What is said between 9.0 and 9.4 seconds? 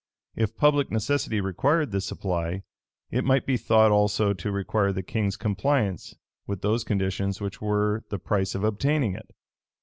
it.